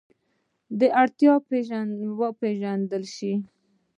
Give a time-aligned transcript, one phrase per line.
[0.79, 1.59] دا اړتیاوې
[2.19, 3.33] وپېژندل شي.